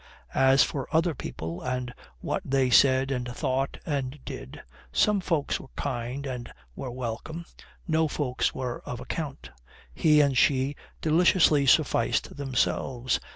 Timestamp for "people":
1.13-1.61